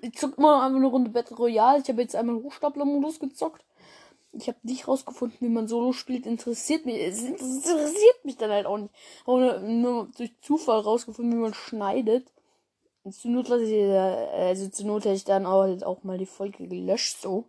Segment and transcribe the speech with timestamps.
[0.00, 1.80] ich zock immer einfach eine Runde Battle Royale.
[1.82, 3.64] Ich habe jetzt einmal Hochstapler-Modus gezockt.
[4.32, 6.26] Ich habe nicht rausgefunden, wie man Solo spielt.
[6.26, 6.96] Interessiert mich.
[6.96, 8.94] Es interessiert mich dann halt auch nicht.
[9.26, 12.32] Auch nur durch Zufall rausgefunden, wie man schneidet.
[13.10, 16.26] Zur Not lasse ich, also zur Not hätte ich dann auch, halt auch mal die
[16.26, 17.46] Folge gelöscht, so.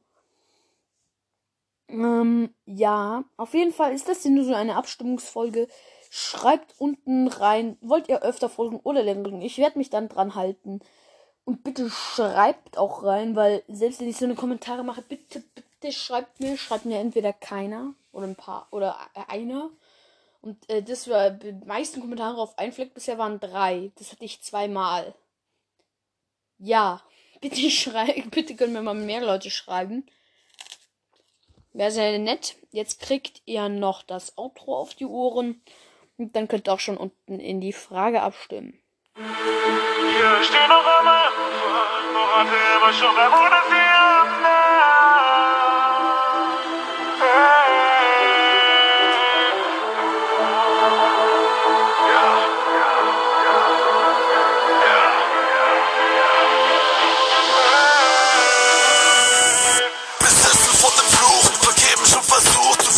[1.89, 5.67] Ähm, ja, auf jeden Fall ist das hier nur so eine Abstimmungsfolge.
[6.09, 9.42] Schreibt unten rein, wollt ihr öfter folgen oder länger?
[9.42, 10.80] Ich werde mich dann dran halten.
[11.44, 15.92] Und bitte schreibt auch rein, weil selbst wenn ich so eine Kommentare mache, bitte, bitte
[15.92, 18.97] schreibt mir, schreibt mir entweder keiner oder ein paar oder
[19.28, 19.69] einer.
[20.42, 23.92] Und äh, das war die meisten Kommentare auf einen Fleck bisher waren drei.
[23.97, 25.14] Das hatte ich zweimal.
[26.58, 27.02] Ja,
[27.42, 30.06] bitte schreiben, bitte können mir mal mehr Leute schreiben.
[31.73, 32.56] Wäre sehr nett.
[32.72, 35.62] Jetzt kriegt ihr noch das Outro auf die Ohren.
[36.17, 38.78] Und dann könnt ihr auch schon unten in die Frage abstimmen.
[39.16, 40.69] Hier steht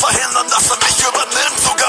[0.03, 1.59] verhindern, dass er mich übernimmt.
[1.59, 1.82] So